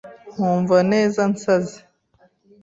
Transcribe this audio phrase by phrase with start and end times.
[0.33, 1.77] Nkumva neza nsaze?